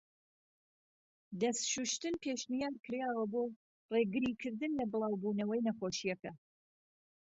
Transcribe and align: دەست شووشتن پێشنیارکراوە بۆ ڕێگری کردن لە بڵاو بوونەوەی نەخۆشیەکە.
دەست 1.41 1.63
شووشتن 1.71 2.13
پێشنیارکراوە 2.23 3.23
بۆ 3.31 3.43
ڕێگری 3.93 4.31
کردن 4.41 4.71
لە 4.79 4.85
بڵاو 4.91 5.19
بوونەوەی 5.21 5.65
نەخۆشیەکە. 5.67 6.31